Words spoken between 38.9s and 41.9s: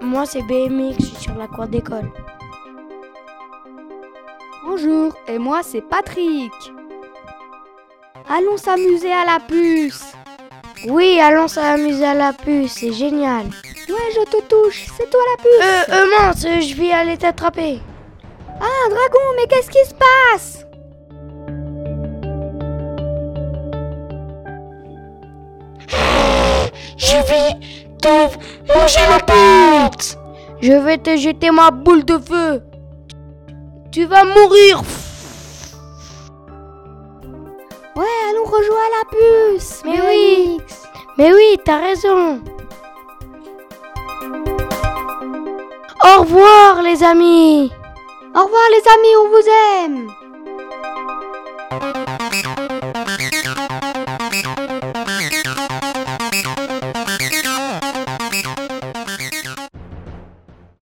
la puce. Mais oui. Mais oui, t'as